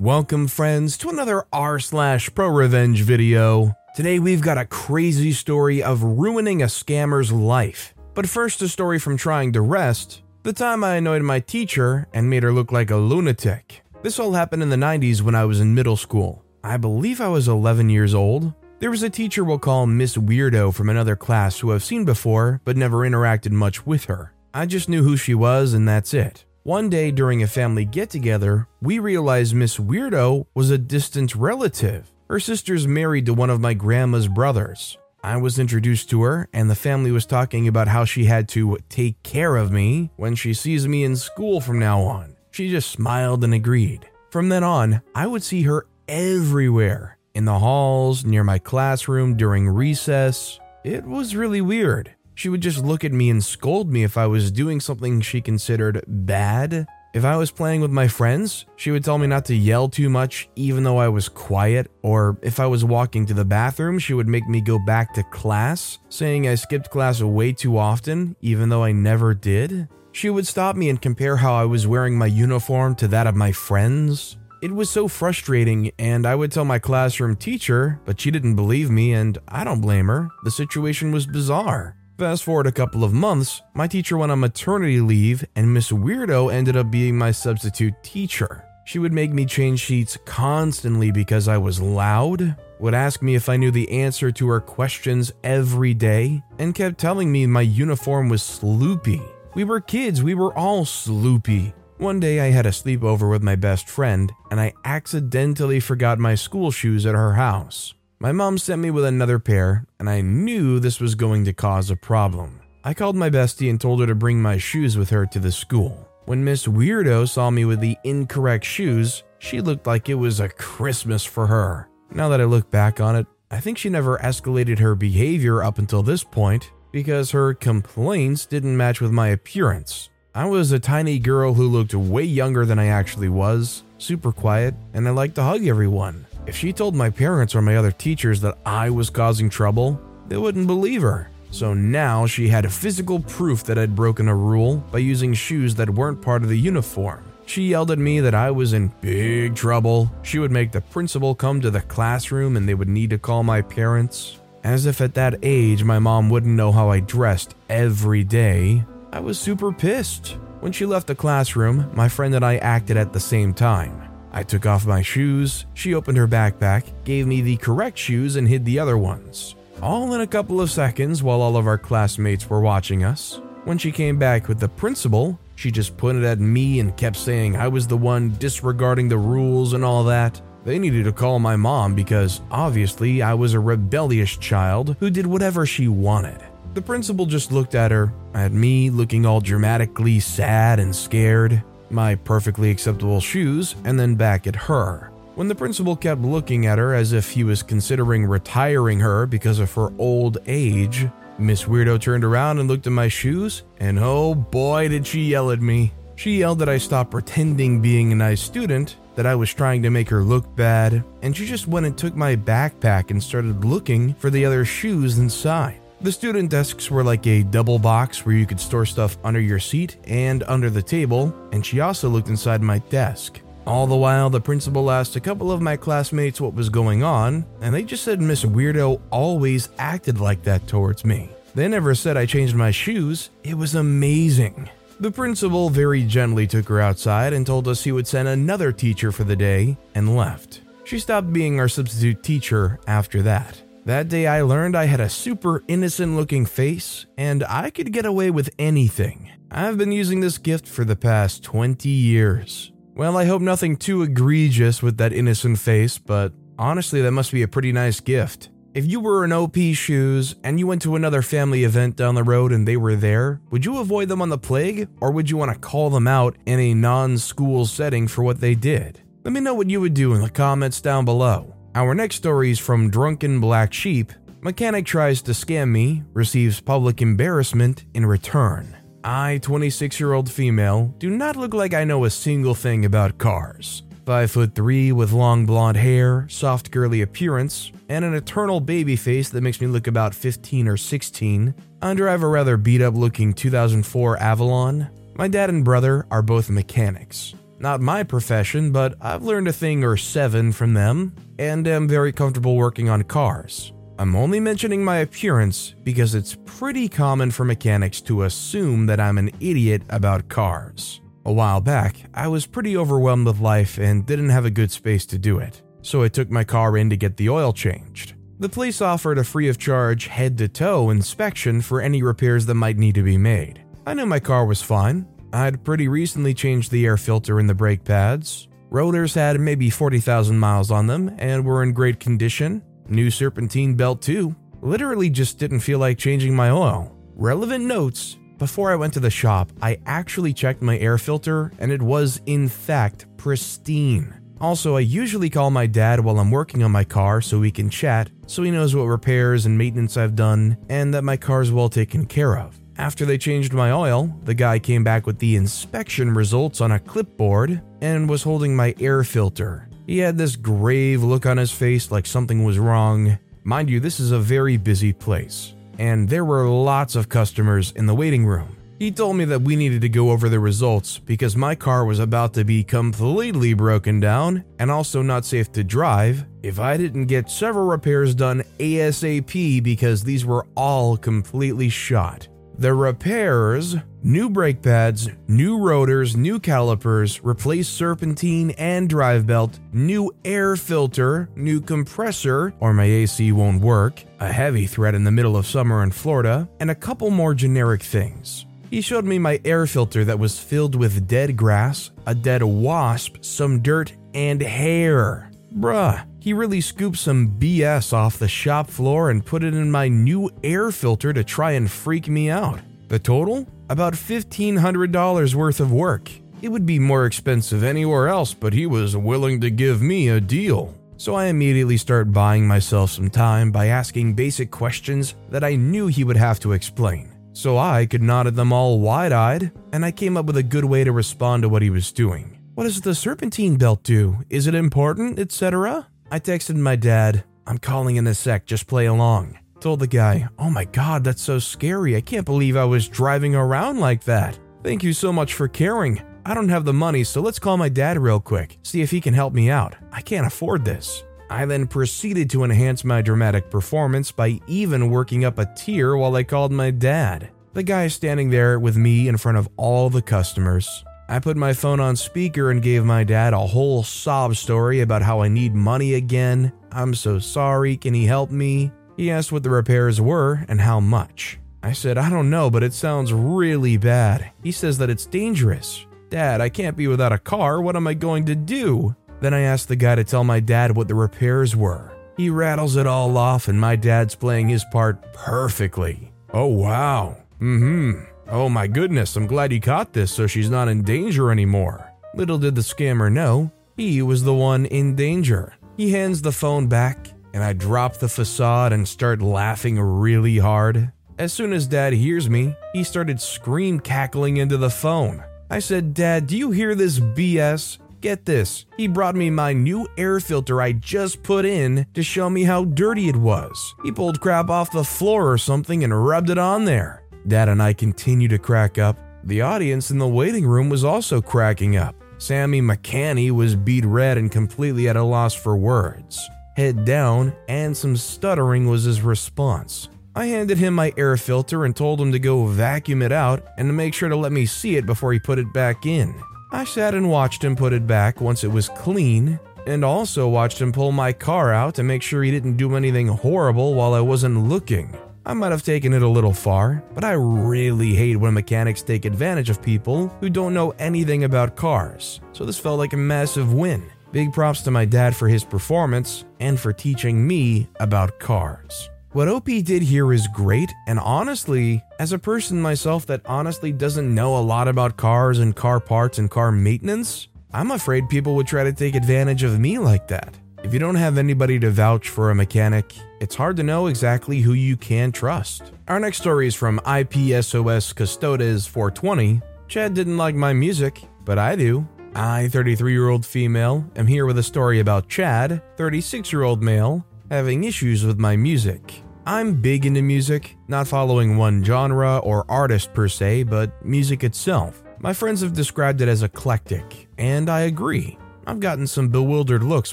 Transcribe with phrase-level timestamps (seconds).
[0.00, 3.74] Welcome, friends, to another r slash pro revenge video.
[3.94, 7.92] Today we've got a crazy story of ruining a scammer's life.
[8.14, 10.22] But first, a story from trying to rest.
[10.42, 13.82] The time I annoyed my teacher and made her look like a lunatic.
[14.02, 16.46] This all happened in the 90s when I was in middle school.
[16.64, 18.54] I believe I was 11 years old.
[18.78, 22.62] There was a teacher we'll call Miss Weirdo from another class who I've seen before
[22.64, 24.32] but never interacted much with her.
[24.54, 26.46] I just knew who she was and that's it.
[26.64, 32.12] One day during a family get together, we realized Miss Weirdo was a distant relative.
[32.28, 34.98] Her sister's married to one of my grandma's brothers.
[35.24, 38.76] I was introduced to her, and the family was talking about how she had to
[38.90, 42.36] take care of me when she sees me in school from now on.
[42.50, 44.06] She just smiled and agreed.
[44.28, 49.66] From then on, I would see her everywhere in the halls, near my classroom, during
[49.66, 50.60] recess.
[50.84, 52.14] It was really weird.
[52.40, 55.42] She would just look at me and scold me if I was doing something she
[55.42, 56.86] considered bad.
[57.12, 60.08] If I was playing with my friends, she would tell me not to yell too
[60.08, 64.14] much even though I was quiet, or if I was walking to the bathroom, she
[64.14, 68.70] would make me go back to class, saying I skipped class way too often even
[68.70, 69.86] though I never did.
[70.12, 73.36] She would stop me and compare how I was wearing my uniform to that of
[73.36, 74.38] my friends.
[74.62, 78.90] It was so frustrating, and I would tell my classroom teacher, but she didn't believe
[78.90, 80.30] me, and I don't blame her.
[80.44, 81.96] The situation was bizarre.
[82.20, 86.52] Fast forward a couple of months, my teacher went on maternity leave, and Miss Weirdo
[86.52, 88.62] ended up being my substitute teacher.
[88.84, 93.48] She would make me change sheets constantly because I was loud, would ask me if
[93.48, 98.28] I knew the answer to her questions every day, and kept telling me my uniform
[98.28, 99.26] was sloopy.
[99.54, 101.72] We were kids, we were all sloopy.
[101.96, 106.34] One day I had a sleepover with my best friend, and I accidentally forgot my
[106.34, 107.94] school shoes at her house.
[108.22, 111.90] My mom sent me with another pair, and I knew this was going to cause
[111.90, 112.60] a problem.
[112.84, 115.50] I called my bestie and told her to bring my shoes with her to the
[115.50, 116.06] school.
[116.26, 120.50] When Miss Weirdo saw me with the incorrect shoes, she looked like it was a
[120.50, 121.88] Christmas for her.
[122.10, 125.78] Now that I look back on it, I think she never escalated her behavior up
[125.78, 130.10] until this point because her complaints didn't match with my appearance.
[130.34, 134.74] I was a tiny girl who looked way younger than I actually was, super quiet,
[134.92, 136.26] and I liked to hug everyone.
[136.50, 140.36] If she told my parents or my other teachers that I was causing trouble, they
[140.36, 141.30] wouldn't believe her.
[141.52, 145.88] So now she had physical proof that I'd broken a rule by using shoes that
[145.88, 147.22] weren't part of the uniform.
[147.46, 150.10] She yelled at me that I was in big trouble.
[150.24, 153.44] She would make the principal come to the classroom and they would need to call
[153.44, 154.40] my parents.
[154.64, 158.84] As if at that age my mom wouldn't know how I dressed every day.
[159.12, 160.36] I was super pissed.
[160.58, 164.09] When she left the classroom, my friend and I acted at the same time.
[164.32, 168.46] I took off my shoes, she opened her backpack, gave me the correct shoes, and
[168.46, 169.54] hid the other ones.
[169.82, 173.40] All in a couple of seconds while all of our classmates were watching us.
[173.64, 177.56] When she came back with the principal, she just pointed at me and kept saying
[177.56, 180.40] I was the one disregarding the rules and all that.
[180.64, 185.26] They needed to call my mom because obviously I was a rebellious child who did
[185.26, 186.38] whatever she wanted.
[186.74, 192.14] The principal just looked at her, at me looking all dramatically sad and scared, my
[192.14, 195.10] perfectly acceptable shoes, and then back at her.
[195.34, 199.58] When the principal kept looking at her as if he was considering retiring her because
[199.58, 201.06] of her old age,
[201.38, 205.50] Miss Weirdo turned around and looked at my shoes, and oh boy, did she yell
[205.50, 205.92] at me.
[206.16, 209.90] She yelled that I stop pretending being a nice student, that I was trying to
[209.90, 214.12] make her look bad, and she just went and took my backpack and started looking
[214.14, 215.79] for the other shoes inside.
[216.02, 219.58] The student desks were like a double box where you could store stuff under your
[219.58, 223.40] seat and under the table, and she also looked inside my desk.
[223.66, 227.44] All the while, the principal asked a couple of my classmates what was going on,
[227.60, 231.28] and they just said Miss Weirdo always acted like that towards me.
[231.54, 233.28] They never said I changed my shoes.
[233.44, 234.70] It was amazing.
[235.00, 239.12] The principal very gently took her outside and told us he would send another teacher
[239.12, 240.62] for the day and left.
[240.84, 243.62] She stopped being our substitute teacher after that.
[243.90, 248.06] That day, I learned I had a super innocent looking face and I could get
[248.06, 249.32] away with anything.
[249.50, 252.70] I've been using this gift for the past 20 years.
[252.94, 257.42] Well, I hope nothing too egregious with that innocent face, but honestly, that must be
[257.42, 258.50] a pretty nice gift.
[258.74, 262.22] If you were in OP shoes and you went to another family event down the
[262.22, 265.36] road and they were there, would you avoid them on the plague or would you
[265.36, 269.00] want to call them out in a non school setting for what they did?
[269.24, 271.56] Let me know what you would do in the comments down below.
[271.72, 274.12] Our next story is from Drunken Black Sheep.
[274.40, 278.76] Mechanic tries to scam me, receives public embarrassment in return.
[279.04, 283.18] I, 26 year old female, do not look like I know a single thing about
[283.18, 283.84] cars.
[284.04, 289.28] 5 foot 3 with long blonde hair, soft girly appearance, and an eternal baby face
[289.28, 291.54] that makes me look about 15 or 16.
[291.82, 294.90] I drive a rather beat up looking 2004 Avalon.
[295.14, 297.34] My dad and brother are both mechanics.
[297.60, 302.10] Not my profession, but I've learned a thing or seven from them, and am very
[302.10, 303.74] comfortable working on cars.
[303.98, 309.18] I'm only mentioning my appearance because it's pretty common for mechanics to assume that I'm
[309.18, 311.02] an idiot about cars.
[311.26, 315.04] A while back, I was pretty overwhelmed with life and didn't have a good space
[315.06, 318.14] to do it, so I took my car in to get the oil changed.
[318.38, 322.54] The place offered a free of charge head to toe inspection for any repairs that
[322.54, 323.62] might need to be made.
[323.86, 325.06] I knew my car was fine.
[325.32, 328.48] I'd pretty recently changed the air filter in the brake pads.
[328.70, 332.62] Rotors had maybe 40,000 miles on them and were in great condition.
[332.88, 334.34] New serpentine belt, too.
[334.60, 336.96] Literally just didn't feel like changing my oil.
[337.14, 341.70] Relevant notes before I went to the shop, I actually checked my air filter and
[341.70, 344.14] it was, in fact, pristine.
[344.40, 347.68] Also, I usually call my dad while I'm working on my car so we can
[347.68, 351.68] chat, so he knows what repairs and maintenance I've done, and that my car's well
[351.68, 352.59] taken care of.
[352.78, 356.80] After they changed my oil, the guy came back with the inspection results on a
[356.80, 359.68] clipboard and was holding my air filter.
[359.86, 363.18] He had this grave look on his face like something was wrong.
[363.44, 367.86] Mind you, this is a very busy place and there were lots of customers in
[367.86, 368.54] the waiting room.
[368.78, 371.98] He told me that we needed to go over the results because my car was
[371.98, 377.06] about to be completely broken down and also not safe to drive if I didn't
[377.06, 382.28] get several repairs done ASAP because these were all completely shot.
[382.60, 390.12] The repairs new brake pads, new rotors, new calipers, replaced serpentine and drive belt, new
[390.26, 395.38] air filter, new compressor, or my AC won't work, a heavy threat in the middle
[395.38, 398.44] of summer in Florida, and a couple more generic things.
[398.70, 403.16] He showed me my air filter that was filled with dead grass, a dead wasp,
[403.22, 405.30] some dirt, and hair.
[405.56, 409.88] Bruh, he really scooped some BS off the shop floor and put it in my
[409.88, 412.60] new air filter to try and freak me out.
[412.88, 413.48] The total?
[413.68, 416.10] About $1,500 worth of work.
[416.42, 420.20] It would be more expensive anywhere else, but he was willing to give me a
[420.20, 420.74] deal.
[420.96, 425.86] So I immediately start buying myself some time by asking basic questions that I knew
[425.86, 427.10] he would have to explain.
[427.32, 430.42] So I could nod at them all wide eyed, and I came up with a
[430.42, 432.38] good way to respond to what he was doing.
[432.54, 434.18] What does the serpentine belt do?
[434.28, 435.86] Is it important, etc.?
[436.12, 439.38] I texted my dad, I'm calling in a sec, just play along.
[439.60, 441.94] Told the guy, Oh my god, that's so scary.
[441.94, 444.36] I can't believe I was driving around like that.
[444.64, 446.02] Thank you so much for caring.
[446.26, 449.00] I don't have the money, so let's call my dad real quick, see if he
[449.00, 449.76] can help me out.
[449.92, 451.04] I can't afford this.
[451.30, 456.16] I then proceeded to enhance my dramatic performance by even working up a tear while
[456.16, 457.30] I called my dad.
[457.52, 460.84] The guy standing there with me in front of all the customers.
[461.10, 465.02] I put my phone on speaker and gave my dad a whole sob story about
[465.02, 466.52] how I need money again.
[466.70, 468.70] I'm so sorry, can he help me?
[468.96, 471.40] He asked what the repairs were and how much.
[471.64, 474.30] I said, I don't know, but it sounds really bad.
[474.44, 475.84] He says that it's dangerous.
[476.10, 477.60] Dad, I can't be without a car.
[477.60, 478.94] What am I going to do?
[479.20, 481.90] Then I asked the guy to tell my dad what the repairs were.
[482.16, 486.12] He rattles it all off, and my dad's playing his part perfectly.
[486.32, 487.16] Oh, wow.
[487.40, 488.09] Mm hmm.
[488.32, 491.92] Oh my goodness, I'm glad you caught this so she's not in danger anymore.
[492.14, 495.54] Little did the scammer know, he was the one in danger.
[495.76, 500.92] He hands the phone back, and I drop the facade and start laughing really hard.
[501.18, 505.24] As soon as dad hears me, he started scream cackling into the phone.
[505.50, 507.78] I said, Dad, do you hear this BS?
[508.00, 512.30] Get this, he brought me my new air filter I just put in to show
[512.30, 513.74] me how dirty it was.
[513.82, 516.99] He pulled crap off the floor or something and rubbed it on there.
[517.26, 518.98] Dad and I continue to crack up.
[519.24, 521.94] The audience in the waiting room was also cracking up.
[522.18, 526.20] Sammy McCanny was beat red and completely at a loss for words.
[526.56, 529.88] Head down, and some stuttering was his response.
[530.14, 533.68] I handed him my air filter and told him to go vacuum it out and
[533.68, 536.14] to make sure to let me see it before he put it back in.
[536.52, 540.60] I sat and watched him put it back once it was clean, and also watched
[540.60, 544.00] him pull my car out to make sure he didn't do anything horrible while I
[544.00, 544.96] wasn't looking.
[545.26, 549.04] I might have taken it a little far, but I really hate when mechanics take
[549.04, 553.52] advantage of people who don't know anything about cars, so this felt like a massive
[553.52, 553.90] win.
[554.12, 558.88] Big props to my dad for his performance and for teaching me about cars.
[559.12, 564.14] What OP did here is great, and honestly, as a person myself that honestly doesn't
[564.14, 568.46] know a lot about cars and car parts and car maintenance, I'm afraid people would
[568.46, 570.38] try to take advantage of me like that.
[570.62, 574.40] If you don't have anybody to vouch for a mechanic, it's hard to know exactly
[574.40, 575.72] who you can trust.
[575.88, 579.42] Our next story is from IPSOS Custodes 420.
[579.68, 581.86] Chad didn't like my music, but I do.
[582.14, 586.62] I, 33 year old female, am here with a story about Chad, 36 year old
[586.62, 589.02] male, having issues with my music.
[589.26, 594.82] I'm big into music, not following one genre or artist per se, but music itself.
[594.98, 598.18] My friends have described it as eclectic, and I agree.
[598.46, 599.92] I've gotten some bewildered looks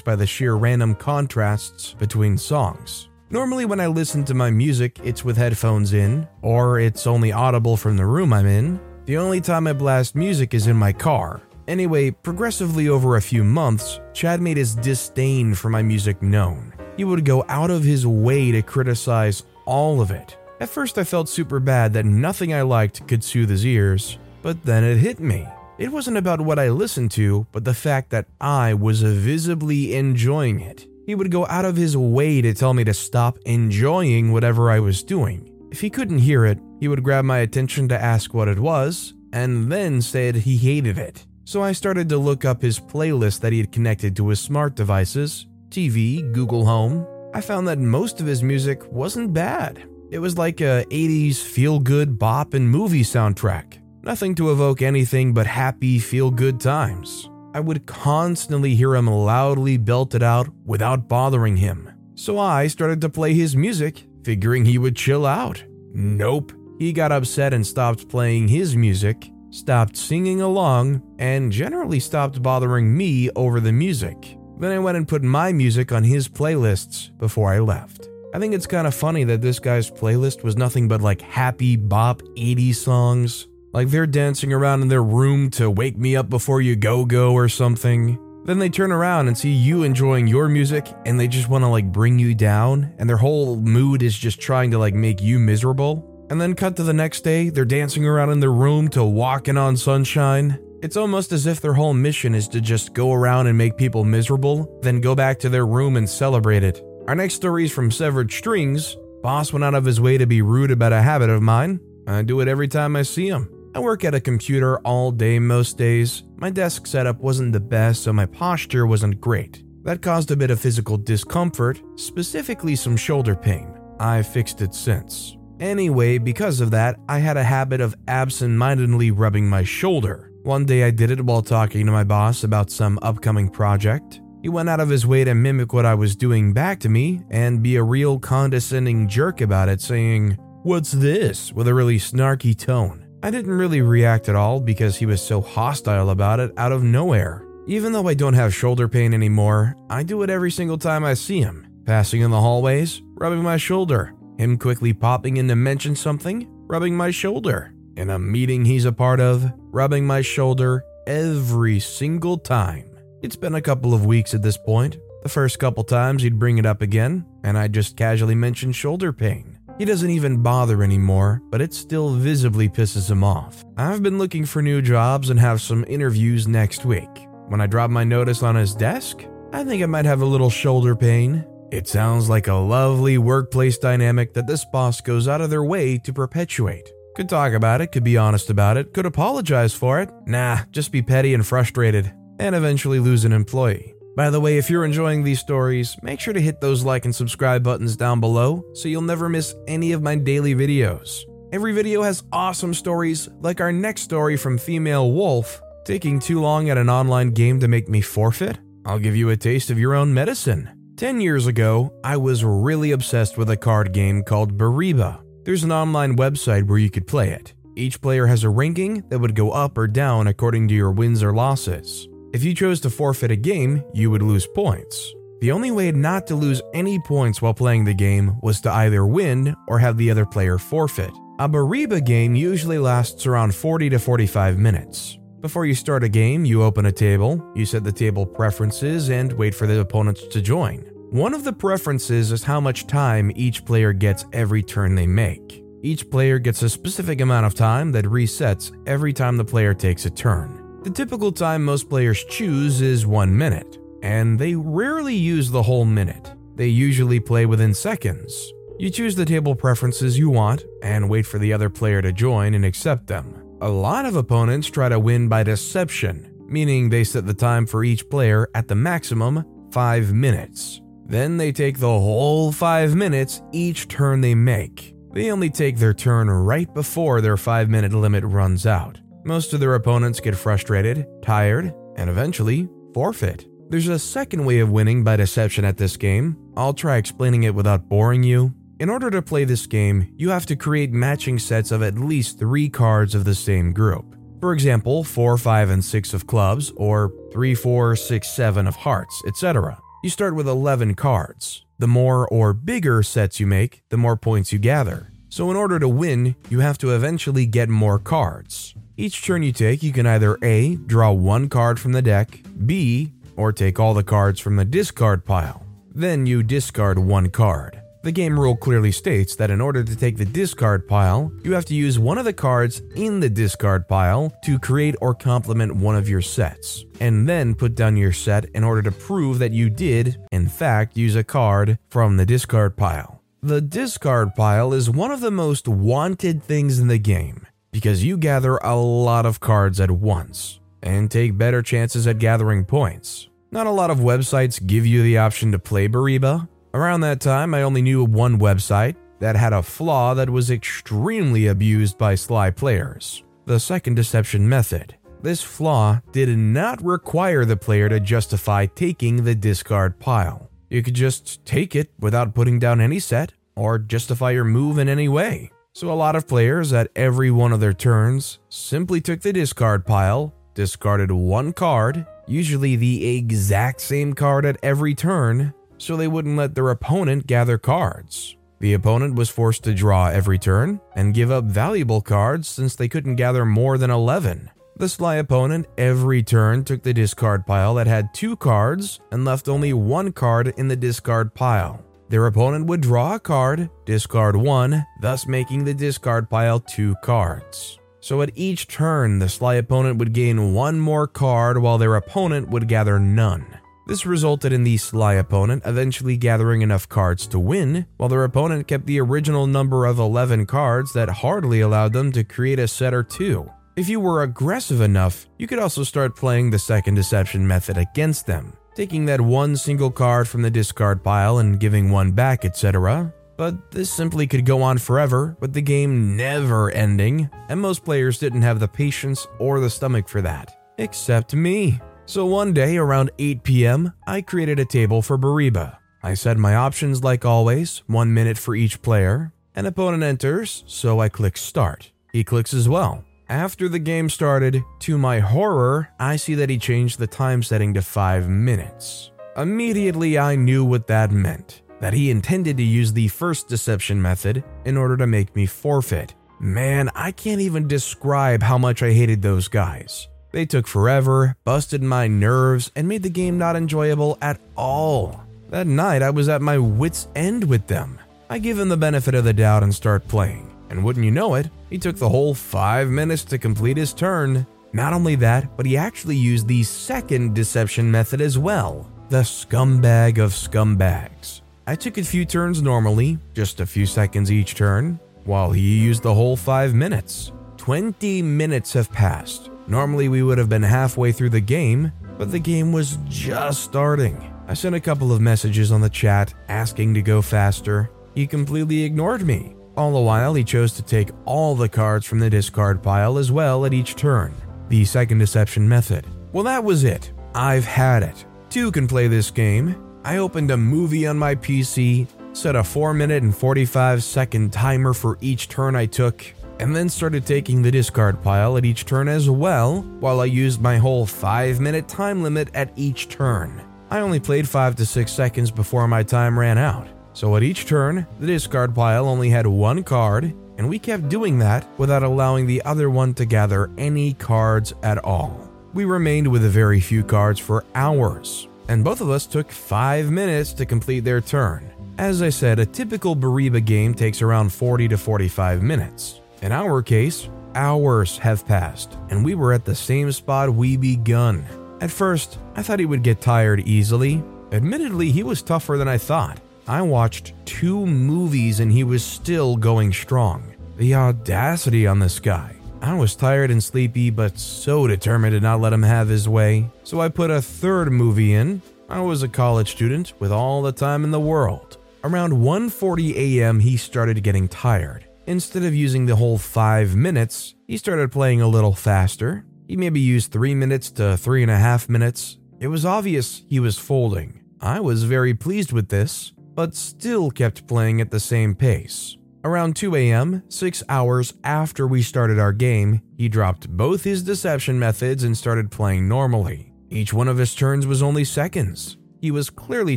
[0.00, 3.07] by the sheer random contrasts between songs.
[3.30, 7.76] Normally, when I listen to my music, it's with headphones in, or it's only audible
[7.76, 8.80] from the room I'm in.
[9.04, 13.44] The only time I blast music is in my car, Anyway, progressively over a few
[13.44, 16.72] months, Chad made his disdain for my music known.
[16.96, 20.38] He would go out of his way to criticize all of it.
[20.60, 24.64] At first, I felt super bad that nothing I liked could soothe his ears, but
[24.64, 25.46] then it hit me.
[25.76, 30.60] It wasn't about what I listened to, but the fact that I was visibly enjoying
[30.60, 30.86] it.
[31.08, 34.78] He would go out of his way to tell me to stop enjoying whatever I
[34.78, 35.50] was doing.
[35.72, 39.14] If he couldn't hear it, he would grab my attention to ask what it was,
[39.32, 43.54] and then said he hated it so I started to look up his playlist that
[43.54, 47.06] he had connected to his smart devices TV, Google Home.
[47.32, 49.82] I found that most of his music wasn't bad.
[50.10, 53.78] It was like a 80s feel good bop and movie soundtrack.
[54.02, 57.30] Nothing to evoke anything but happy, feel good times.
[57.58, 61.90] I would constantly hear him loudly belt it out without bothering him.
[62.14, 65.64] So I started to play his music, figuring he would chill out.
[65.92, 66.52] Nope.
[66.78, 72.96] He got upset and stopped playing his music, stopped singing along, and generally stopped bothering
[72.96, 74.36] me over the music.
[74.60, 78.08] Then I went and put my music on his playlists before I left.
[78.32, 81.74] I think it's kind of funny that this guy's playlist was nothing but like happy
[81.74, 83.48] bop 80s songs.
[83.72, 87.34] Like they're dancing around in their room to Wake Me Up Before You Go Go
[87.34, 88.18] or something.
[88.44, 91.68] Then they turn around and see you enjoying your music and they just want to
[91.68, 95.38] like bring you down and their whole mood is just trying to like make you
[95.38, 96.26] miserable.
[96.30, 99.58] And then cut to the next day, they're dancing around in their room to Walking
[99.58, 100.58] on Sunshine.
[100.82, 104.04] It's almost as if their whole mission is to just go around and make people
[104.04, 106.82] miserable, then go back to their room and celebrate it.
[107.06, 108.96] Our next story is from Severed Strings.
[109.22, 111.80] Boss went out of his way to be rude about a habit of mine.
[112.06, 113.57] I do it every time I see him.
[113.74, 116.22] I work at a computer all day most days.
[116.36, 119.62] My desk setup wasn't the best, so my posture wasn't great.
[119.84, 123.78] That caused a bit of physical discomfort, specifically some shoulder pain.
[124.00, 125.36] I've fixed it since.
[125.60, 130.32] Anyway, because of that, I had a habit of absent mindedly rubbing my shoulder.
[130.44, 134.20] One day I did it while talking to my boss about some upcoming project.
[134.40, 137.22] He went out of his way to mimic what I was doing back to me
[137.30, 141.52] and be a real condescending jerk about it, saying, What's this?
[141.52, 143.07] with a really snarky tone.
[143.20, 146.84] I didn't really react at all because he was so hostile about it out of
[146.84, 147.44] nowhere.
[147.66, 151.14] Even though I don't have shoulder pain anymore, I do it every single time I
[151.14, 151.66] see him.
[151.84, 156.96] Passing in the hallways, rubbing my shoulder, him quickly popping in to mention something, rubbing
[156.96, 157.74] my shoulder.
[157.96, 162.88] In a meeting he's a part of, rubbing my shoulder every single time.
[163.20, 164.96] It's been a couple of weeks at this point.
[165.24, 169.12] The first couple times he'd bring it up again, and I'd just casually mention shoulder
[169.12, 169.57] pain.
[169.78, 173.64] He doesn't even bother anymore, but it still visibly pisses him off.
[173.76, 177.08] I've been looking for new jobs and have some interviews next week.
[177.46, 180.50] When I drop my notice on his desk, I think I might have a little
[180.50, 185.50] shoulder pain, it sounds like a lovely workplace dynamic that this boss goes out of
[185.50, 186.90] their way to perpetuate.
[187.14, 190.10] Could talk about it, could be honest about it, could apologize for it.
[190.26, 193.94] Nah, just be petty and frustrated, and eventually lose an employee.
[194.18, 197.14] By the way, if you're enjoying these stories, make sure to hit those like and
[197.14, 201.22] subscribe buttons down below so you'll never miss any of my daily videos.
[201.52, 205.62] Every video has awesome stories, like our next story from Female Wolf.
[205.84, 208.58] Taking too long at an online game to make me forfeit?
[208.84, 210.68] I'll give you a taste of your own medicine.
[210.96, 215.22] 10 years ago, I was really obsessed with a card game called Bariba.
[215.44, 217.54] There's an online website where you could play it.
[217.76, 221.22] Each player has a ranking that would go up or down according to your wins
[221.22, 222.08] or losses.
[222.30, 225.14] If you chose to forfeit a game, you would lose points.
[225.40, 229.06] The only way not to lose any points while playing the game was to either
[229.06, 231.12] win or have the other player forfeit.
[231.38, 235.18] A Bariba game usually lasts around 40 to 45 minutes.
[235.40, 239.32] Before you start a game, you open a table, you set the table preferences, and
[239.32, 240.80] wait for the opponents to join.
[241.10, 245.64] One of the preferences is how much time each player gets every turn they make.
[245.82, 250.04] Each player gets a specific amount of time that resets every time the player takes
[250.04, 250.67] a turn.
[250.82, 253.78] The typical time most players choose is one minute.
[254.00, 256.32] and they rarely use the whole minute.
[256.54, 258.52] They usually play within seconds.
[258.78, 262.54] You choose the table preferences you want and wait for the other player to join
[262.54, 263.34] and accept them.
[263.60, 267.82] A lot of opponents try to win by deception, meaning they set the time for
[267.82, 270.80] each player at the maximum 5 minutes.
[271.06, 274.94] Then they take the whole 5 minutes each turn they make.
[275.12, 279.00] They only take their turn right before their 5 minute limit runs out.
[279.24, 283.46] Most of their opponents get frustrated, tired, and eventually forfeit.
[283.68, 286.36] There's a second way of winning by deception at this game.
[286.56, 288.54] I'll try explaining it without boring you.
[288.80, 292.38] In order to play this game, you have to create matching sets of at least
[292.38, 294.14] three cards of the same group.
[294.40, 299.20] For example, 4, 5, and 6 of clubs, or 3, 4, 6, 7 of hearts,
[299.26, 299.78] etc.
[300.04, 301.64] You start with 11 cards.
[301.78, 305.12] The more or bigger sets you make, the more points you gather.
[305.28, 308.74] So, in order to win, you have to eventually get more cards.
[309.00, 313.12] Each turn you take, you can either A, draw one card from the deck, B,
[313.36, 315.64] or take all the cards from the discard pile.
[315.94, 317.80] Then you discard one card.
[318.02, 321.64] The game rule clearly states that in order to take the discard pile, you have
[321.66, 325.94] to use one of the cards in the discard pile to create or complement one
[325.94, 329.70] of your sets, and then put down your set in order to prove that you
[329.70, 333.22] did, in fact, use a card from the discard pile.
[333.44, 338.16] The discard pile is one of the most wanted things in the game because you
[338.16, 343.28] gather a lot of cards at once and take better chances at gathering points.
[343.50, 347.54] Not a lot of websites give you the option to play Bariba, Around that time,
[347.54, 352.50] I only knew one website that had a flaw that was extremely abused by sly
[352.50, 354.94] players the second deception method.
[355.22, 360.50] This flaw did not require the player to justify taking the discard pile.
[360.68, 364.86] You could just take it without putting down any set or justify your move in
[364.86, 365.50] any way.
[365.74, 369.86] So, a lot of players at every one of their turns simply took the discard
[369.86, 376.36] pile, discarded one card, usually the exact same card at every turn, so they wouldn't
[376.36, 378.36] let their opponent gather cards.
[378.60, 382.88] The opponent was forced to draw every turn and give up valuable cards since they
[382.88, 384.50] couldn't gather more than 11.
[384.76, 389.48] The sly opponent every turn took the discard pile that had two cards and left
[389.48, 391.84] only one card in the discard pile.
[392.08, 397.78] Their opponent would draw a card, discard one, thus making the discard pile two cards.
[398.00, 402.48] So at each turn, the sly opponent would gain one more card while their opponent
[402.48, 403.58] would gather none.
[403.86, 408.68] This resulted in the sly opponent eventually gathering enough cards to win, while their opponent
[408.68, 412.92] kept the original number of 11 cards that hardly allowed them to create a set
[412.94, 413.50] or two.
[413.76, 418.26] If you were aggressive enough, you could also start playing the second deception method against
[418.26, 423.12] them, taking that one single card from the discard pile and giving one back, etc.
[423.36, 428.20] But this simply could go on forever, with the game never ending, and most players
[428.20, 430.56] didn't have the patience or the stomach for that.
[430.78, 431.80] Except me.
[432.06, 435.76] So one day around 8 p.m., I created a table for Bariba.
[436.04, 439.32] I set my options like always, one minute for each player.
[439.56, 441.90] An opponent enters, so I click start.
[442.12, 443.04] He clicks as well.
[443.28, 447.74] After the game started, to my horror, I see that he changed the time setting
[447.74, 449.10] to 5 minutes.
[449.36, 454.42] Immediately, I knew what that meant that he intended to use the first deception method
[454.64, 456.14] in order to make me forfeit.
[456.40, 460.08] Man, I can't even describe how much I hated those guys.
[460.32, 465.20] They took forever, busted my nerves, and made the game not enjoyable at all.
[465.50, 467.98] That night, I was at my wits' end with them.
[468.30, 470.47] I give him the benefit of the doubt and start playing.
[470.70, 474.46] And wouldn't you know it, he took the whole five minutes to complete his turn.
[474.72, 480.18] Not only that, but he actually used the second deception method as well the scumbag
[480.18, 481.40] of scumbags.
[481.66, 486.02] I took a few turns normally, just a few seconds each turn, while he used
[486.02, 487.32] the whole five minutes.
[487.56, 492.38] 20 minutes have passed, Normally, we would have been halfway through the game, but the
[492.38, 494.16] game was just starting.
[494.48, 497.90] I sent a couple of messages on the chat asking to go faster.
[498.14, 499.54] He completely ignored me.
[499.78, 503.30] All the while, he chose to take all the cards from the discard pile as
[503.30, 504.34] well at each turn.
[504.70, 506.04] The second deception method.
[506.32, 507.12] Well, that was it.
[507.32, 508.24] I've had it.
[508.50, 509.80] Two can play this game.
[510.02, 514.94] I opened a movie on my PC, set a 4 minute and 45 second timer
[514.94, 516.26] for each turn I took,
[516.58, 520.60] and then started taking the discard pile at each turn as well, while I used
[520.60, 523.62] my whole 5 minute time limit at each turn.
[523.90, 527.66] I only played 5 to 6 seconds before my time ran out, so at each
[527.66, 532.46] turn, the discard pile only had one card, and we kept doing that without allowing
[532.46, 535.50] the other one to gather any cards at all.
[535.74, 540.12] We remained with a very few cards for hours, and both of us took 5
[540.12, 541.68] minutes to complete their turn.
[541.98, 546.20] As I said, a typical Bariba game takes around 40 to 45 minutes.
[546.42, 551.44] In our case, hours have passed, and we were at the same spot we begun.
[551.80, 554.22] At first, I thought he would get tired easily.
[554.52, 556.38] Admittedly, he was tougher than I thought.
[556.68, 560.54] I watched two movies and he was still going strong.
[560.76, 562.56] The audacity on this guy.
[562.82, 566.68] I was tired and sleepy, but so determined to not let him have his way.
[566.84, 568.60] So I put a third movie in.
[568.86, 571.78] I was a college student with all the time in the world.
[572.04, 575.06] Around 1:40 a.m., he started getting tired.
[575.26, 579.46] Instead of using the whole 5 minutes, he started playing a little faster.
[579.66, 582.36] He maybe used 3 minutes to 3.5 minutes.
[582.60, 584.40] It was obvious he was folding.
[584.60, 589.16] I was very pleased with this, but still kept playing at the same pace.
[589.44, 594.76] Around 2 a.m., six hours after we started our game, he dropped both his deception
[594.76, 596.72] methods and started playing normally.
[596.90, 598.96] Each one of his turns was only seconds.
[599.20, 599.96] He was clearly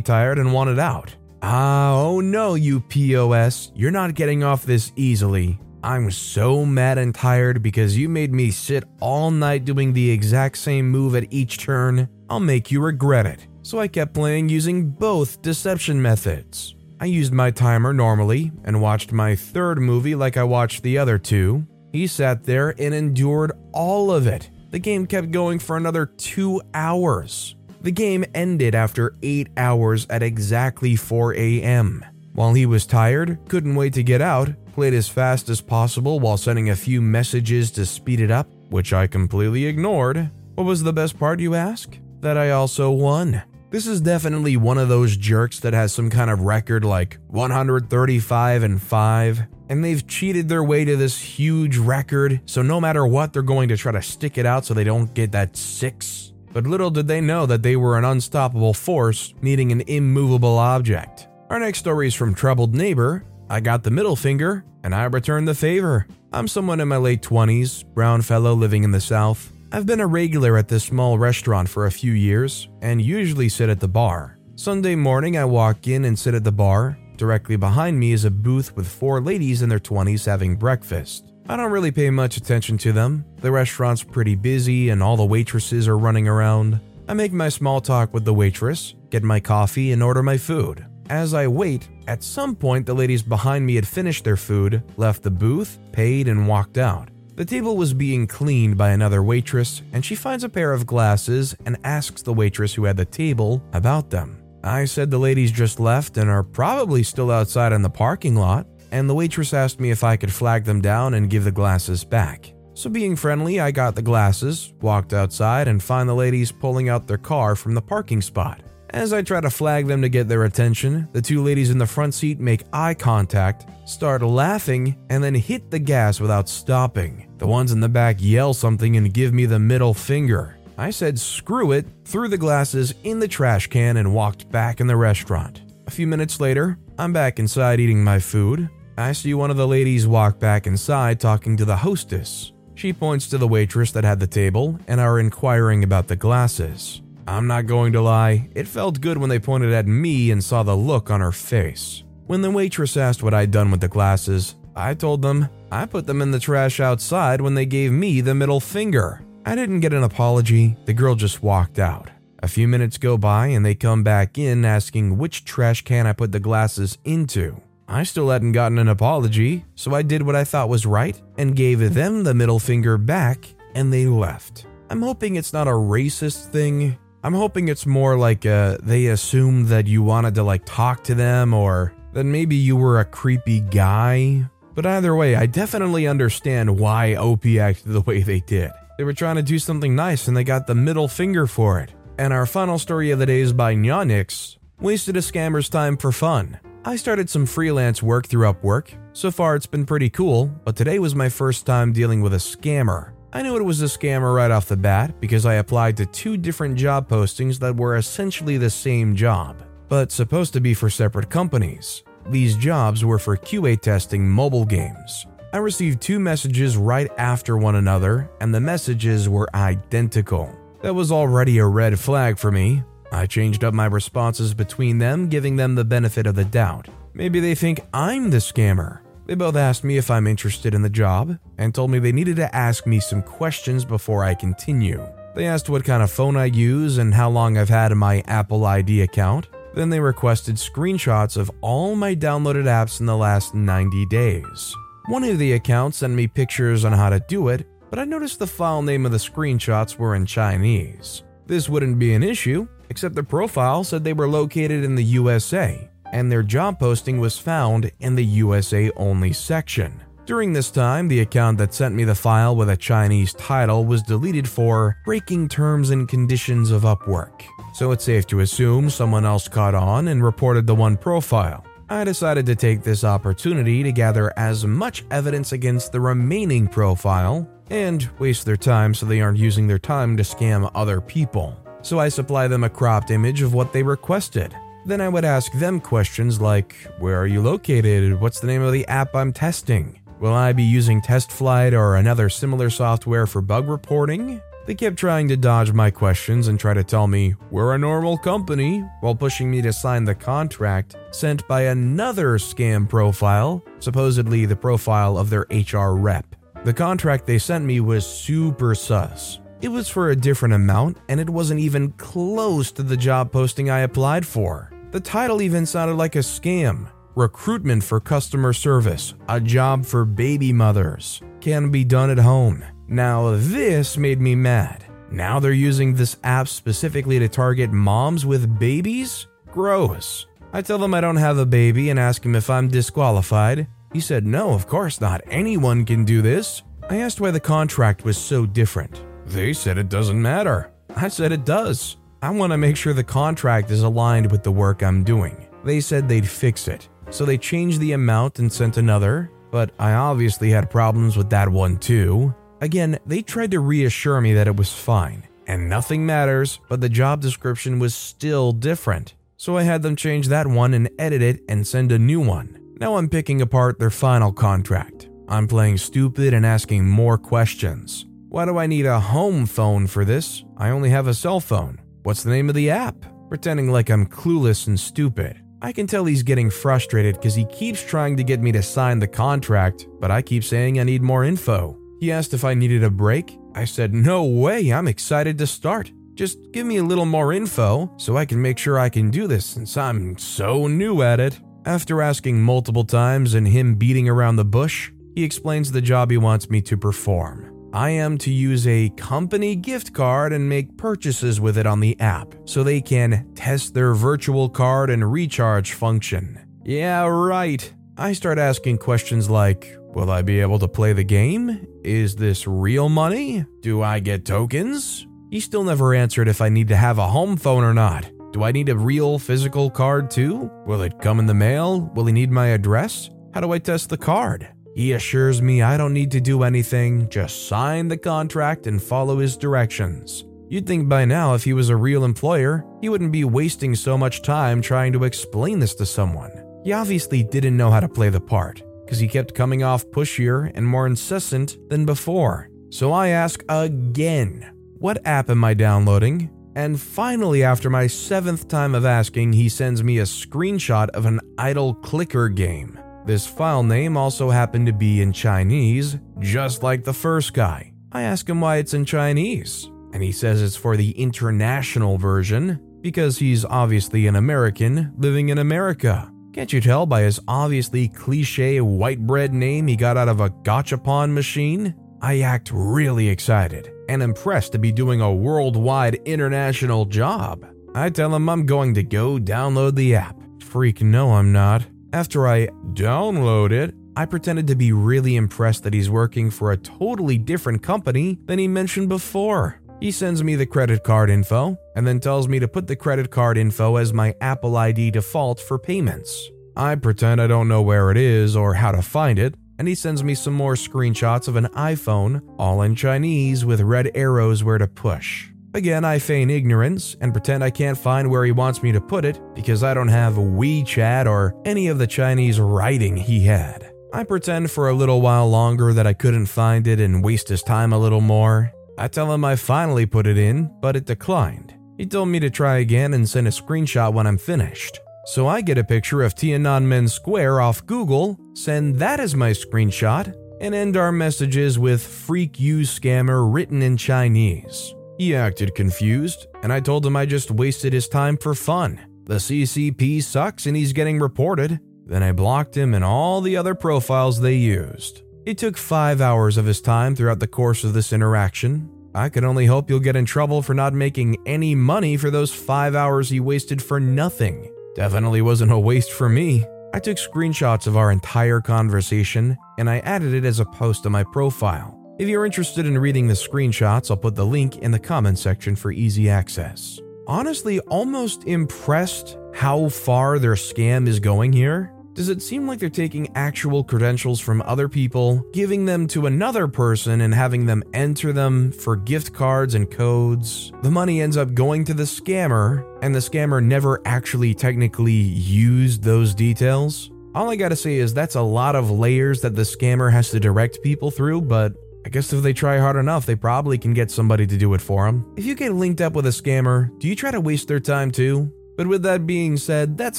[0.00, 1.16] tired and wanted out.
[1.42, 5.58] Ah, oh no, you POS, you're not getting off this easily.
[5.82, 10.58] I'm so mad and tired because you made me sit all night doing the exact
[10.58, 12.08] same move at each turn.
[12.30, 13.48] I'll make you regret it.
[13.62, 16.74] So I kept playing using both deception methods.
[17.00, 21.18] I used my timer normally and watched my third movie like I watched the other
[21.18, 21.66] two.
[21.92, 24.50] He sat there and endured all of it.
[24.70, 27.54] The game kept going for another two hours.
[27.82, 32.04] The game ended after 8 hours at exactly 4 a.m.
[32.32, 36.36] While he was tired, couldn't wait to get out, played as fast as possible while
[36.36, 40.30] sending a few messages to speed it up, which I completely ignored.
[40.54, 41.98] What was the best part, you ask?
[42.20, 43.42] That I also won.
[43.72, 48.64] This is definitely one of those jerks that has some kind of record like 135
[48.64, 53.32] and 5, and they've cheated their way to this huge record, so no matter what,
[53.32, 56.34] they're going to try to stick it out so they don't get that 6.
[56.52, 61.28] But little did they know that they were an unstoppable force needing an immovable object.
[61.48, 63.24] Our next story is from Troubled Neighbor.
[63.48, 66.06] I got the middle finger, and I returned the favor.
[66.30, 69.50] I'm someone in my late 20s, brown fellow living in the South.
[69.74, 73.70] I've been a regular at this small restaurant for a few years and usually sit
[73.70, 74.36] at the bar.
[74.54, 76.98] Sunday morning, I walk in and sit at the bar.
[77.16, 81.32] Directly behind me is a booth with four ladies in their 20s having breakfast.
[81.48, 83.24] I don't really pay much attention to them.
[83.38, 86.78] The restaurant's pretty busy and all the waitresses are running around.
[87.08, 90.84] I make my small talk with the waitress, get my coffee, and order my food.
[91.08, 95.22] As I wait, at some point the ladies behind me had finished their food, left
[95.22, 97.08] the booth, paid, and walked out.
[97.34, 101.56] The table was being cleaned by another waitress, and she finds a pair of glasses
[101.64, 104.36] and asks the waitress who had the table about them.
[104.62, 108.66] I said the ladies just left and are probably still outside in the parking lot,
[108.90, 112.04] and the waitress asked me if I could flag them down and give the glasses
[112.04, 112.52] back.
[112.74, 117.06] So, being friendly, I got the glasses, walked outside, and find the ladies pulling out
[117.06, 118.60] their car from the parking spot.
[118.92, 121.86] As I try to flag them to get their attention, the two ladies in the
[121.86, 127.26] front seat make eye contact, start laughing, and then hit the gas without stopping.
[127.38, 130.58] The ones in the back yell something and give me the middle finger.
[130.76, 134.86] I said screw it, threw the glasses in the trash can, and walked back in
[134.86, 135.62] the restaurant.
[135.86, 138.68] A few minutes later, I'm back inside eating my food.
[138.98, 142.52] I see one of the ladies walk back inside talking to the hostess.
[142.74, 147.00] She points to the waitress that had the table and are inquiring about the glasses.
[147.32, 150.62] I'm not going to lie, it felt good when they pointed at me and saw
[150.62, 152.04] the look on her face.
[152.26, 156.06] When the waitress asked what I'd done with the glasses, I told them I put
[156.06, 159.24] them in the trash outside when they gave me the middle finger.
[159.46, 162.10] I didn't get an apology, the girl just walked out.
[162.42, 166.12] A few minutes go by and they come back in asking which trash can I
[166.12, 167.58] put the glasses into.
[167.88, 171.56] I still hadn't gotten an apology, so I did what I thought was right and
[171.56, 174.66] gave them the middle finger back and they left.
[174.90, 179.68] I'm hoping it's not a racist thing I'm hoping it's more like uh, they assumed
[179.68, 183.60] that you wanted to like talk to them or that maybe you were a creepy
[183.60, 184.44] guy.
[184.74, 188.72] But either way, I definitely understand why OP acted the way they did.
[188.98, 191.94] They were trying to do something nice and they got the middle finger for it.
[192.18, 194.56] And our final story of the day is by Nyanix.
[194.80, 196.58] Wasted a scammer's time for fun.
[196.84, 198.94] I started some freelance work through Upwork.
[199.12, 202.38] So far, it's been pretty cool, but today was my first time dealing with a
[202.38, 203.11] scammer.
[203.34, 206.36] I knew it was a scammer right off the bat because I applied to two
[206.36, 211.30] different job postings that were essentially the same job, but supposed to be for separate
[211.30, 212.02] companies.
[212.28, 215.26] These jobs were for QA testing mobile games.
[215.54, 220.54] I received two messages right after one another, and the messages were identical.
[220.82, 222.82] That was already a red flag for me.
[223.12, 226.88] I changed up my responses between them, giving them the benefit of the doubt.
[227.14, 229.01] Maybe they think I'm the scammer.
[229.26, 232.36] They both asked me if I'm interested in the job and told me they needed
[232.36, 235.06] to ask me some questions before I continue.
[235.34, 238.66] They asked what kind of phone I use and how long I've had my Apple
[238.66, 239.48] ID account.
[239.74, 244.76] Then they requested screenshots of all my downloaded apps in the last 90 days.
[245.06, 248.38] One of the accounts sent me pictures on how to do it, but I noticed
[248.38, 251.22] the file name of the screenshots were in Chinese.
[251.46, 255.90] This wouldn't be an issue, except the profile said they were located in the USA,
[256.12, 260.02] and their job posting was found in the USA only section.
[260.24, 264.02] During this time, the account that sent me the file with a Chinese title was
[264.02, 267.42] deleted for breaking terms and conditions of Upwork.
[267.74, 271.66] So it's safe to assume someone else caught on and reported the one profile.
[271.90, 277.48] I decided to take this opportunity to gather as much evidence against the remaining profile
[277.68, 281.58] and waste their time so they aren't using their time to scam other people.
[281.82, 284.54] So I supply them a cropped image of what they requested.
[284.84, 288.20] Then I would ask them questions like Where are you located?
[288.20, 290.00] What's the name of the app I'm testing?
[290.18, 294.40] Will I be using TestFlight or another similar software for bug reporting?
[294.66, 298.16] They kept trying to dodge my questions and try to tell me we're a normal
[298.16, 304.54] company while pushing me to sign the contract sent by another scam profile, supposedly the
[304.54, 306.36] profile of their HR rep.
[306.64, 309.40] The contract they sent me was super sus.
[309.60, 313.70] It was for a different amount and it wasn't even close to the job posting
[313.70, 314.71] I applied for.
[314.92, 320.52] The title even sounded like a scam recruitment for customer service, a job for baby
[320.52, 322.62] mothers, can be done at home.
[322.88, 324.84] Now, this made me mad.
[325.10, 329.28] Now they're using this app specifically to target moms with babies?
[329.50, 330.26] Gross.
[330.52, 333.68] I tell them I don't have a baby and ask him if I'm disqualified.
[333.94, 335.22] He said, No, of course not.
[335.26, 336.62] Anyone can do this.
[336.90, 339.02] I asked why the contract was so different.
[339.24, 340.70] They said it doesn't matter.
[340.94, 341.96] I said it does.
[342.22, 345.48] I want to make sure the contract is aligned with the work I'm doing.
[345.64, 346.88] They said they'd fix it.
[347.10, 351.48] So they changed the amount and sent another, but I obviously had problems with that
[351.48, 352.32] one too.
[352.60, 356.88] Again, they tried to reassure me that it was fine and nothing matters, but the
[356.88, 359.14] job description was still different.
[359.36, 362.76] So I had them change that one and edit it and send a new one.
[362.78, 365.08] Now I'm picking apart their final contract.
[365.28, 368.06] I'm playing stupid and asking more questions.
[368.28, 370.44] Why do I need a home phone for this?
[370.56, 371.81] I only have a cell phone.
[372.04, 372.96] What's the name of the app?
[373.28, 375.40] Pretending like I'm clueless and stupid.
[375.62, 378.98] I can tell he's getting frustrated because he keeps trying to get me to sign
[378.98, 381.78] the contract, but I keep saying I need more info.
[382.00, 383.38] He asked if I needed a break.
[383.54, 385.92] I said, No way, I'm excited to start.
[386.14, 389.28] Just give me a little more info so I can make sure I can do
[389.28, 391.38] this since I'm so new at it.
[391.66, 396.16] After asking multiple times and him beating around the bush, he explains the job he
[396.16, 397.51] wants me to perform.
[397.72, 401.98] I am to use a company gift card and make purchases with it on the
[402.00, 406.38] app so they can test their virtual card and recharge function.
[406.64, 407.72] Yeah, right.
[407.96, 411.66] I start asking questions like Will I be able to play the game?
[411.84, 413.44] Is this real money?
[413.60, 415.06] Do I get tokens?
[415.30, 418.10] He still never answered if I need to have a home phone or not.
[418.32, 420.50] Do I need a real physical card too?
[420.66, 421.90] Will it come in the mail?
[421.94, 423.10] Will he need my address?
[423.34, 424.48] How do I test the card?
[424.74, 429.18] He assures me I don't need to do anything, just sign the contract and follow
[429.18, 430.24] his directions.
[430.48, 433.96] You'd think by now, if he was a real employer, he wouldn't be wasting so
[433.96, 436.30] much time trying to explain this to someone.
[436.64, 440.50] He obviously didn't know how to play the part, because he kept coming off pushier
[440.54, 442.48] and more incessant than before.
[442.70, 446.30] So I ask again, what app am I downloading?
[446.54, 451.20] And finally, after my seventh time of asking, he sends me a screenshot of an
[451.38, 452.78] idle clicker game.
[453.04, 457.72] This file name also happened to be in Chinese, just like the first guy.
[457.90, 462.60] I ask him why it's in Chinese, and he says it's for the international version
[462.80, 466.10] because he's obviously an American living in America.
[466.32, 470.30] Can't you tell by his obviously cliche white bread name he got out of a
[470.30, 471.74] gachapon machine?
[472.00, 477.46] I act really excited and impressed to be doing a worldwide international job.
[477.74, 480.16] I tell him I'm going to go download the app.
[480.40, 481.66] Freak, no, I'm not.
[481.92, 486.56] After I download it, I pretended to be really impressed that he's working for a
[486.56, 489.60] totally different company than he mentioned before.
[489.78, 493.10] He sends me the credit card info and then tells me to put the credit
[493.10, 496.30] card info as my Apple ID default for payments.
[496.56, 499.74] I pretend I don't know where it is or how to find it, and he
[499.74, 504.58] sends me some more screenshots of an iPhone, all in Chinese with red arrows where
[504.58, 505.31] to push.
[505.54, 509.04] Again, I feign ignorance and pretend I can't find where he wants me to put
[509.04, 513.70] it because I don't have WeChat or any of the Chinese writing he had.
[513.92, 517.42] I pretend for a little while longer that I couldn't find it and waste his
[517.42, 518.50] time a little more.
[518.78, 521.54] I tell him I finally put it in, but it declined.
[521.76, 524.80] He told me to try again and send a screenshot when I'm finished.
[525.04, 530.14] So I get a picture of Tiananmen Square off Google, send that as my screenshot,
[530.40, 534.74] and end our messages with Freak You Scammer written in Chinese.
[535.02, 538.80] He acted confused, and I told him I just wasted his time for fun.
[539.02, 541.58] The CCP sucks and he's getting reported.
[541.84, 545.02] Then I blocked him and all the other profiles they used.
[545.26, 548.70] It took five hours of his time throughout the course of this interaction.
[548.94, 552.32] I can only hope you'll get in trouble for not making any money for those
[552.32, 554.54] five hours he wasted for nothing.
[554.76, 556.46] Definitely wasn't a waste for me.
[556.72, 560.90] I took screenshots of our entire conversation and I added it as a post to
[560.90, 561.81] my profile.
[561.98, 565.54] If you're interested in reading the screenshots, I'll put the link in the comment section
[565.54, 566.80] for easy access.
[567.06, 571.70] Honestly, almost impressed how far their scam is going here.
[571.92, 576.48] Does it seem like they're taking actual credentials from other people, giving them to another
[576.48, 580.50] person, and having them enter them for gift cards and codes?
[580.62, 585.82] The money ends up going to the scammer, and the scammer never actually technically used
[585.82, 586.90] those details?
[587.14, 590.18] All I gotta say is that's a lot of layers that the scammer has to
[590.18, 591.52] direct people through, but
[591.84, 594.60] I guess if they try hard enough, they probably can get somebody to do it
[594.60, 595.04] for them.
[595.16, 597.90] If you get linked up with a scammer, do you try to waste their time
[597.90, 598.32] too?
[598.56, 599.98] But with that being said, that's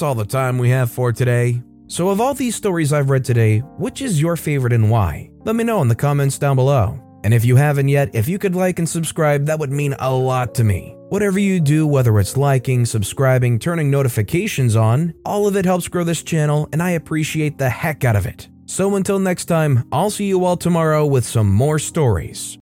[0.00, 1.62] all the time we have for today.
[1.86, 5.30] So, of all these stories I've read today, which is your favorite and why?
[5.44, 6.98] Let me know in the comments down below.
[7.24, 10.12] And if you haven't yet, if you could like and subscribe, that would mean a
[10.12, 10.94] lot to me.
[11.08, 16.04] Whatever you do, whether it's liking, subscribing, turning notifications on, all of it helps grow
[16.04, 18.48] this channel, and I appreciate the heck out of it.
[18.66, 22.58] So until next time, I'll see you all tomorrow with some more stories.